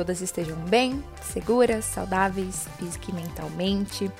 [0.00, 4.10] Todas estejam bem, seguras, saudáveis, física e mentalmente.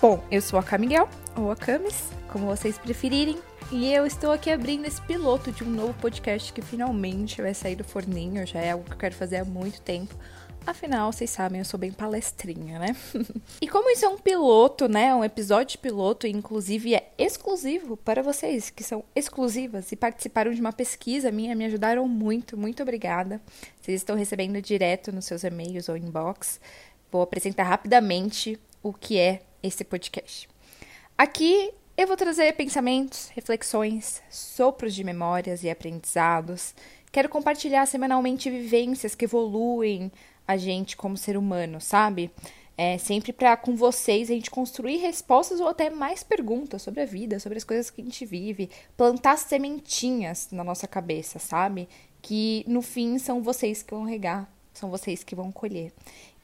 [0.00, 1.06] Bom, eu sou a Camiguel,
[1.36, 3.38] ou a Camis, como vocês preferirem,
[3.70, 7.76] e eu estou aqui abrindo esse piloto de um novo podcast que finalmente vai sair
[7.76, 10.14] do forninho, já é algo que eu quero fazer há muito tempo.
[10.66, 12.96] Afinal, vocês sabem, eu sou bem palestrinha, né?
[13.60, 15.14] e como isso é um piloto, né?
[15.14, 20.72] Um episódio piloto, inclusive é exclusivo para vocês, que são exclusivas e participaram de uma
[20.72, 23.40] pesquisa minha, me ajudaram muito, muito obrigada.
[23.80, 26.60] Vocês estão recebendo direto nos seus e-mails ou inbox.
[27.10, 30.48] Vou apresentar rapidamente o que é esse podcast.
[31.16, 36.74] Aqui eu vou trazer pensamentos, reflexões, sopros de memórias e aprendizados.
[37.12, 40.12] Quero compartilhar semanalmente vivências que evoluem
[40.46, 42.30] a gente como ser humano, sabe?
[42.76, 47.04] É sempre para com vocês a gente construir respostas ou até mais perguntas sobre a
[47.04, 51.88] vida, sobre as coisas que a gente vive, plantar sementinhas na nossa cabeça, sabe?
[52.22, 55.92] Que no fim são vocês que vão regar, são vocês que vão colher.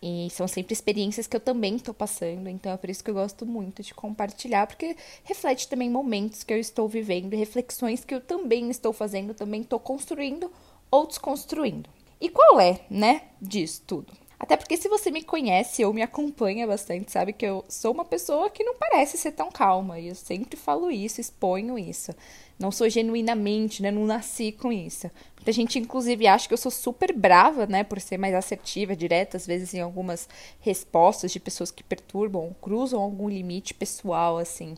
[0.02, 3.14] E são sempre experiências que eu também estou passando, então é por isso que eu
[3.14, 4.94] gosto muito de compartilhar, porque
[5.24, 9.80] reflete também momentos que eu estou vivendo, reflexões que eu também estou fazendo, também estou
[9.80, 10.52] construindo
[10.90, 11.88] ou desconstruindo.
[12.20, 14.12] E qual é, né, disso tudo?
[14.38, 18.04] Até porque se você me conhece ou me acompanha bastante, sabe que eu sou uma
[18.04, 19.98] pessoa que não parece ser tão calma.
[19.98, 22.14] E eu sempre falo isso, exponho isso.
[22.58, 23.90] Não sou genuinamente, né?
[23.90, 25.10] Não nasci com isso.
[25.36, 27.84] Muita gente, inclusive, acha que eu sou super brava, né?
[27.84, 30.28] Por ser mais assertiva, direta, às vezes em algumas
[30.60, 34.76] respostas de pessoas que perturbam, cruzam algum limite pessoal, assim.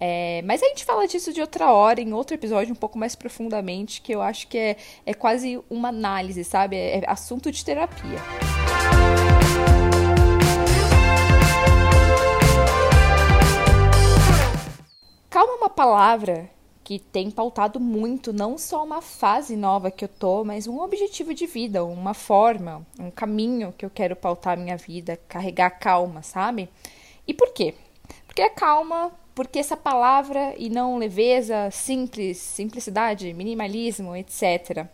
[0.00, 3.14] É, mas a gente fala disso de outra hora, em outro episódio, um pouco mais
[3.14, 6.76] profundamente, que eu acho que é, é quase uma análise, sabe?
[6.76, 8.18] É, é assunto de terapia.
[15.30, 16.50] Calma é uma palavra
[16.84, 21.32] que tem pautado muito, não só uma fase nova que eu tô, mas um objetivo
[21.32, 26.22] de vida, uma forma, um caminho que eu quero pautar a minha vida, carregar calma,
[26.22, 26.68] sabe?
[27.26, 27.74] E por quê?
[28.26, 34.86] Porque a calma porque essa palavra e não leveza, simples, simplicidade, minimalismo, etc.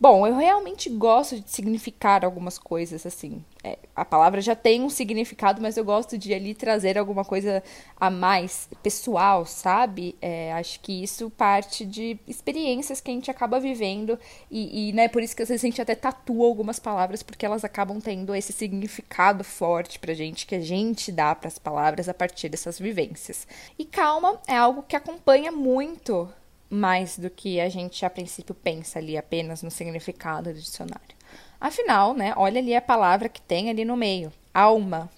[0.00, 3.44] Bom, eu realmente gosto de significar algumas coisas, assim.
[3.62, 7.62] É, a palavra já tem um significado, mas eu gosto de ali trazer alguma coisa
[7.96, 10.16] a mais pessoal, sabe?
[10.20, 14.18] É, acho que isso parte de experiências que a gente acaba vivendo
[14.50, 17.46] e, e, né, por isso que às vezes a gente até tatua algumas palavras, porque
[17.46, 22.08] elas acabam tendo esse significado forte pra gente, que a gente dá para as palavras
[22.08, 23.46] a partir dessas vivências.
[23.78, 26.28] E calma é algo que acompanha muito
[26.72, 31.14] mais do que a gente a princípio pensa ali apenas no significado do dicionário.
[31.60, 35.10] Afinal, né, olha ali a palavra que tem ali no meio, alma.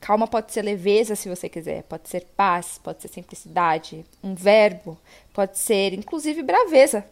[0.00, 4.98] Calma pode ser leveza se você quiser, pode ser paz, pode ser simplicidade, um verbo,
[5.32, 7.02] pode ser inclusive braveza.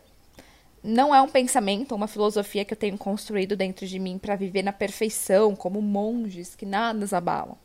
[0.84, 4.62] Não é um pensamento, uma filosofia que eu tenho construído dentro de mim para viver
[4.62, 7.56] na perfeição, como monges que nada nos abalam.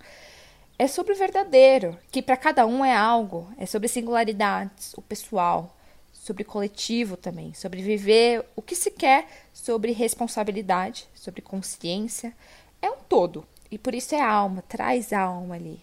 [0.79, 5.75] É sobre o verdadeiro, que para cada um é algo, é sobre singularidades, o pessoal,
[6.21, 12.31] sobre coletivo também, sobre viver o que se quer, sobre responsabilidade, sobre consciência.
[12.79, 13.43] É um todo.
[13.71, 15.79] E por isso é alma, traz alma ali.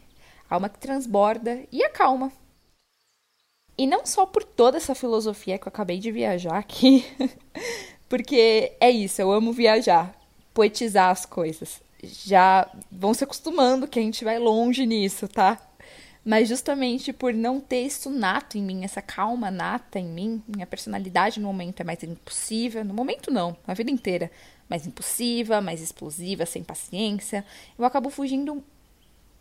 [0.49, 2.31] Alma que transborda e acalma.
[3.77, 7.05] E não só por toda essa filosofia que eu acabei de viajar aqui,
[8.09, 10.15] porque é isso, eu amo viajar,
[10.55, 11.81] poetizar as coisas.
[12.01, 15.61] Já vão se acostumando que a gente vai longe nisso, tá?
[16.25, 20.67] Mas justamente por não ter isso nato em mim, essa calma nata em mim, minha
[20.67, 24.31] personalidade no momento é mais impulsiva, no momento não, a vida inteira,
[24.69, 27.45] mais impulsiva, mais explosiva, sem paciência,
[27.79, 28.63] eu acabo fugindo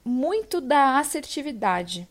[0.05, 2.07] muito da assertividade,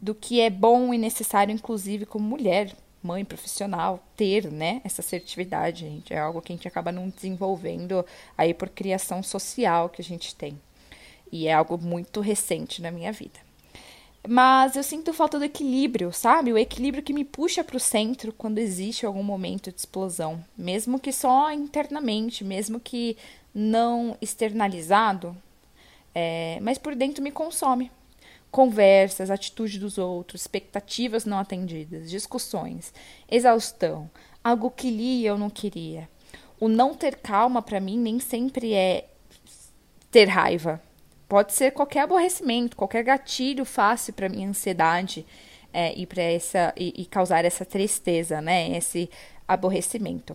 [0.00, 5.80] do que é bom e necessário, inclusive como mulher, mãe profissional, ter, né, essa assertividade,
[5.80, 8.04] gente, é algo que a gente acaba não desenvolvendo
[8.36, 10.58] aí por criação social que a gente tem.
[11.30, 13.43] E é algo muito recente na minha vida.
[14.26, 16.50] Mas eu sinto falta do equilíbrio, sabe?
[16.50, 20.98] O equilíbrio que me puxa para o centro quando existe algum momento de explosão, mesmo
[20.98, 23.18] que só internamente, mesmo que
[23.54, 25.36] não externalizado,
[26.14, 27.90] é, mas por dentro me consome.
[28.50, 32.94] Conversas, atitude dos outros, expectativas não atendidas, discussões,
[33.30, 34.10] exaustão,
[34.42, 36.08] algo que li e eu não queria.
[36.58, 39.06] O não ter calma para mim nem sempre é
[40.10, 40.80] ter raiva,
[41.34, 45.26] Pode ser qualquer aborrecimento, qualquer gatilho fácil para minha ansiedade
[45.72, 48.70] é, e para essa e, e, causar essa tristeza, né?
[48.76, 49.10] Esse
[49.48, 50.32] aborrecimento.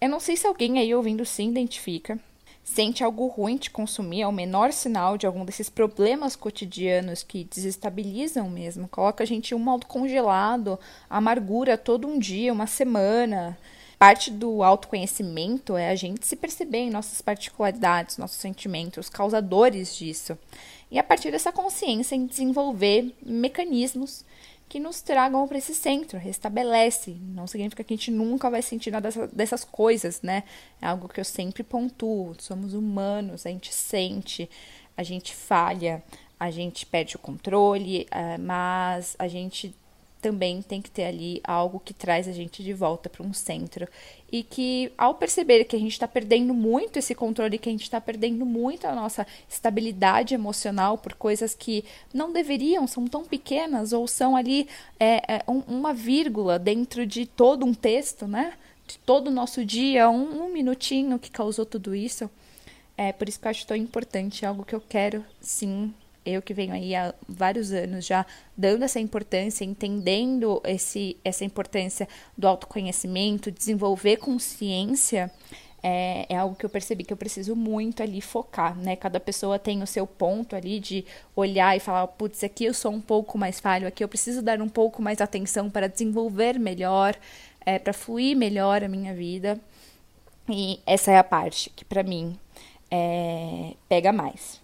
[0.00, 2.18] Eu não sei se alguém aí ouvindo se identifica,
[2.64, 7.44] sente algo ruim de consumir, é o menor sinal de algum desses problemas cotidianos que
[7.44, 10.80] desestabilizam mesmo, coloca a gente um modo congelado,
[11.10, 13.58] amargura todo um dia, uma semana.
[13.98, 19.96] Parte do autoconhecimento é a gente se perceber em nossas particularidades, nossos sentimentos, os causadores
[19.96, 20.38] disso.
[20.88, 24.24] E a partir dessa consciência, em desenvolver mecanismos
[24.68, 27.16] que nos tragam para esse centro, restabelece.
[27.20, 30.44] Não significa que a gente nunca vai sentir nada dessas coisas, né?
[30.80, 32.36] É algo que eu sempre pontuo.
[32.38, 34.48] Somos humanos, a gente sente,
[34.96, 36.04] a gente falha,
[36.38, 39.74] a gente perde o controle, eh, mas a gente
[40.20, 43.88] também tem que ter ali algo que traz a gente de volta para um centro.
[44.30, 47.84] E que, ao perceber que a gente está perdendo muito esse controle, que a gente
[47.84, 53.92] está perdendo muito a nossa estabilidade emocional por coisas que não deveriam, são tão pequenas,
[53.92, 54.68] ou são ali
[54.98, 58.54] é, é, um, uma vírgula dentro de todo um texto, né?
[58.86, 62.30] De todo o nosso dia, um, um minutinho que causou tudo isso.
[62.96, 65.94] É por isso que eu acho tão importante, é algo que eu quero, sim,
[66.28, 68.24] eu que venho aí há vários anos já
[68.56, 75.30] dando essa importância, entendendo esse, essa importância do autoconhecimento, desenvolver consciência,
[75.82, 78.96] é, é, algo que eu percebi que eu preciso muito ali focar, né?
[78.96, 81.04] Cada pessoa tem o seu ponto ali de
[81.36, 84.60] olhar e falar, putz, aqui eu sou um pouco mais falho, aqui eu preciso dar
[84.60, 87.14] um pouco mais atenção para desenvolver melhor,
[87.64, 89.58] é, para fluir melhor a minha vida.
[90.48, 92.38] E essa é a parte que para mim
[92.90, 94.60] é, pega mais.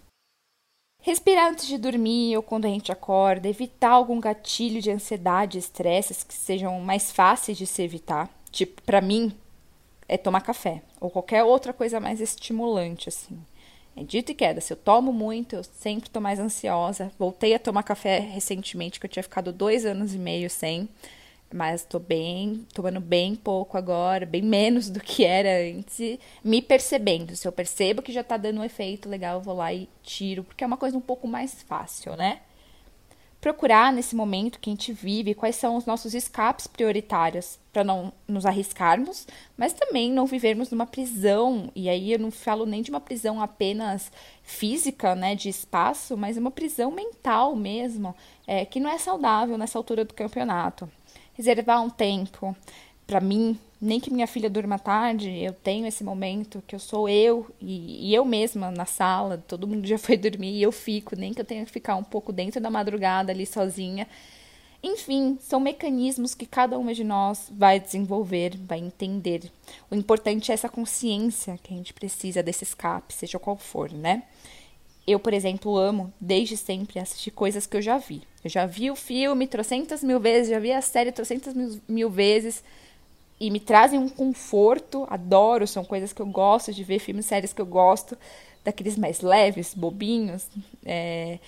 [1.05, 6.23] Respirar antes de dormir ou quando a gente acorda, evitar algum gatilho de ansiedade, estresses
[6.23, 8.27] que sejam mais fáceis de se evitar.
[8.49, 9.31] Tipo, para mim,
[10.09, 13.37] é tomar café ou qualquer outra coisa mais estimulante, assim.
[13.95, 17.11] É dito e queda, se eu tomo muito, eu sempre tô mais ansiosa.
[17.19, 20.89] Voltei a tomar café recentemente, que eu tinha ficado dois anos e meio sem
[21.55, 27.33] mas tô bem, tomando bem pouco agora, bem menos do que era antes, me percebendo.
[27.33, 30.43] Se eu percebo que já tá dando um efeito legal, eu vou lá e tiro,
[30.43, 32.41] porque é uma coisa um pouco mais fácil, né?
[33.39, 38.11] Procurar nesse momento que a gente vive quais são os nossos escapes prioritários para não
[38.27, 39.25] nos arriscarmos,
[39.55, 41.71] mas também não vivermos numa prisão.
[41.73, 44.11] E aí eu não falo nem de uma prisão apenas
[44.43, 48.13] física, né, de espaço, mas uma prisão mental mesmo,
[48.45, 50.89] é, que não é saudável nessa altura do campeonato
[51.35, 52.55] reservar um tempo
[53.05, 57.07] para mim, nem que minha filha durma tarde, eu tenho esse momento que eu sou
[57.07, 61.15] eu e, e, eu mesma na sala, todo mundo já foi dormir e eu fico,
[61.15, 64.07] nem que eu tenha que ficar um pouco dentro da madrugada ali sozinha.
[64.81, 69.51] Enfim, são mecanismos que cada uma de nós vai desenvolver, vai entender.
[69.89, 74.23] O importante é essa consciência que a gente precisa desse escape, seja qual for, né?
[75.07, 78.21] Eu, por exemplo, amo desde sempre assistir coisas que eu já vi.
[78.45, 82.09] Eu já vi o filme trocentas mil vezes, já vi a série trocentas mil, mil
[82.11, 82.63] vezes
[83.39, 85.07] e me trazem um conforto.
[85.09, 88.15] Adoro, são coisas que eu gosto de ver, filmes, séries que eu gosto,
[88.63, 90.47] daqueles mais leves, bobinhos.
[90.85, 91.39] É,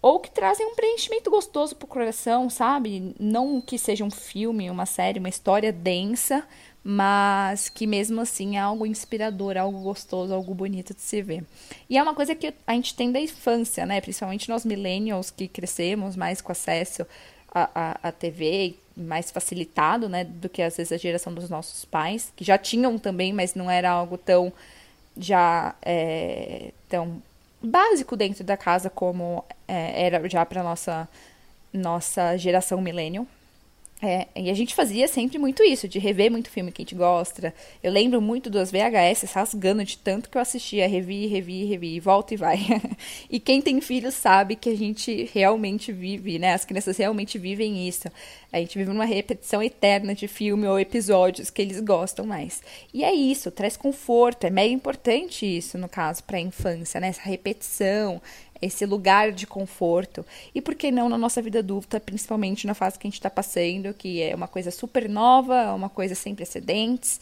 [0.00, 3.14] ou que trazem um preenchimento gostoso pro coração, sabe?
[3.18, 6.46] Não que seja um filme, uma série, uma história densa,
[6.84, 11.44] mas que mesmo assim é algo inspirador, algo gostoso, algo bonito de se ver.
[11.90, 14.00] E é uma coisa que a gente tem da infância, né?
[14.00, 17.04] Principalmente nós millennials que crescemos mais com acesso
[17.52, 20.24] à, à, à TV, mais facilitado, né?
[20.24, 23.70] Do que às vezes a geração dos nossos pais, que já tinham também, mas não
[23.70, 24.52] era algo tão
[25.20, 27.20] já é, tão
[27.62, 31.08] básico dentro da casa como é, era já para nossa
[31.72, 33.26] nossa geração millennial.
[34.00, 36.94] É, e a gente fazia sempre muito isso, de rever muito filme que a gente
[36.94, 37.52] gosta.
[37.82, 42.32] Eu lembro muito dos VHS rasgando de tanto que eu assistia, revi, revi, revi, volta
[42.32, 42.58] e vai.
[43.28, 46.54] e quem tem filhos sabe que a gente realmente vive, né?
[46.54, 48.08] As crianças realmente vivem isso.
[48.52, 52.62] A gente vive numa repetição eterna de filme ou episódios que eles gostam mais.
[52.94, 57.08] E é isso, traz conforto, é mega importante isso, no caso, para a infância, né?
[57.08, 58.22] Essa repetição,
[58.60, 60.24] esse lugar de conforto.
[60.54, 63.30] E por que não na nossa vida adulta, principalmente na fase que a gente está
[63.30, 67.20] passando, que é uma coisa super nova, uma coisa sem precedentes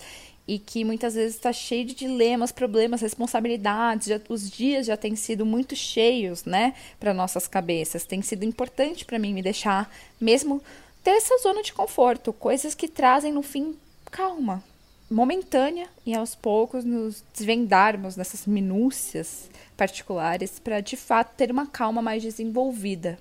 [0.49, 4.07] e que muitas vezes está cheio de dilemas, problemas, responsabilidades.
[4.07, 8.07] Já, os dias já têm sido muito cheios, né, para nossas cabeças.
[8.07, 9.91] Tem sido importante para mim me deixar
[10.21, 10.63] mesmo
[11.03, 13.77] ter essa zona de conforto, coisas que trazem no fim
[14.11, 14.63] calma,
[15.11, 22.03] momentânea e aos poucos nos desvendarmos nessas minúcias particulares para de fato ter uma calma
[22.03, 23.19] mais desenvolvida.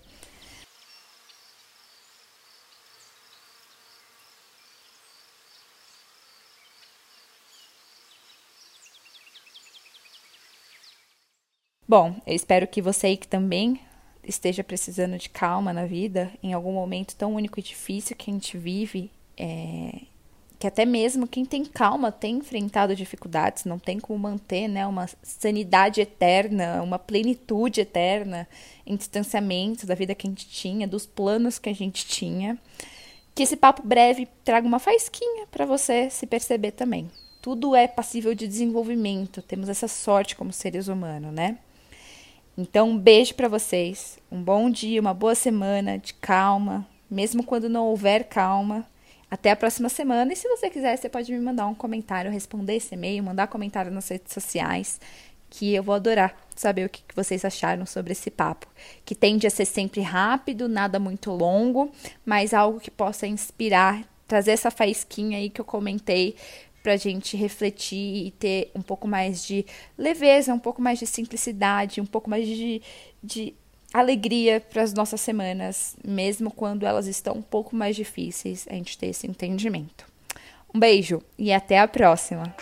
[11.88, 13.80] Bom, eu espero que você aí que também
[14.24, 18.34] esteja precisando de calma na vida, em algum momento tão único e difícil que a
[18.34, 20.02] gente vive, é,
[20.66, 25.08] que até mesmo quem tem calma tem enfrentado dificuldades, não tem como manter né, uma
[25.22, 28.48] sanidade eterna, uma plenitude eterna
[28.84, 32.58] em distanciamento da vida que a gente tinha, dos planos que a gente tinha.
[33.36, 37.12] que esse papo breve traga uma faísquinha para você se perceber também.
[37.44, 41.60] Tudo é passível de desenvolvimento, temos essa sorte como seres humanos, né?
[42.58, 47.70] Então, um beijo para vocês, um bom dia, uma boa semana de calma, mesmo quando
[47.70, 48.84] não houver calma.
[49.30, 50.32] Até a próxima semana.
[50.32, 53.92] E se você quiser, você pode me mandar um comentário, responder esse e-mail, mandar comentário
[53.92, 55.00] nas redes sociais,
[55.50, 58.68] que eu vou adorar saber o que vocês acharam sobre esse papo.
[59.04, 61.92] Que tende a ser sempre rápido, nada muito longo,
[62.26, 66.36] mas algo que possa inspirar, trazer essa faísquinha aí que eu comentei
[66.82, 69.66] para gente refletir e ter um pouco mais de
[69.98, 72.82] leveza, um pouco mais de simplicidade, um pouco mais de,
[73.24, 73.56] de
[74.00, 78.98] alegria para as nossas semanas, mesmo quando elas estão um pouco mais difíceis, a gente
[78.98, 80.06] ter esse entendimento.
[80.74, 82.54] Um beijo e até a próxima!